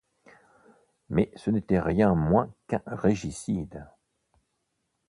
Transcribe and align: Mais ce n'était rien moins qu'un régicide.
Mais 1.11 1.29
ce 1.35 1.51
n'était 1.51 1.79
rien 1.79 2.15
moins 2.15 2.51
qu'un 2.67 2.81
régicide. 2.87 3.87